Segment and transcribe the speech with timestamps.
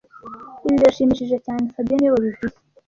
[0.65, 2.57] Ibi biranshimishije cyane fabien niwe wabivuze